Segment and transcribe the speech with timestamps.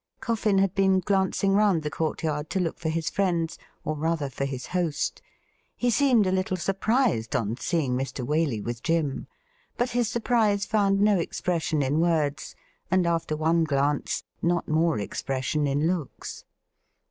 [0.19, 4.45] Coffin had been glancing round the courtyard to look for his friends, or, rather, for
[4.45, 5.21] his host.
[5.75, 8.25] He seemed a little surprised on seeing Mr.
[8.25, 9.27] Waley with Jim.
[9.77, 12.55] But his surprise found no expression in words,
[12.89, 16.45] and after one glance not more expression in looks.